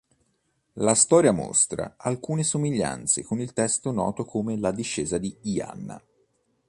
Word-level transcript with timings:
La 0.81 0.95
storia 0.95 1.31
mostra 1.31 1.93
alcune 1.95 2.41
somiglianze 2.41 3.21
con 3.21 3.39
il 3.39 3.53
testo 3.53 3.91
noto 3.91 4.25
come 4.25 4.57
"La 4.57 4.71
discesa 4.71 5.19
di 5.19 5.37
Inanna". 5.43 6.03